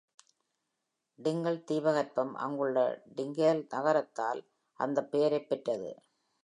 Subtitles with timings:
[1.19, 2.77] Dingle தீபகற்பம் அங்குள்ள
[3.15, 4.41] Dingle நகரத்தால்
[4.79, 5.91] அந்தப் பெயரைப் பெற்றது.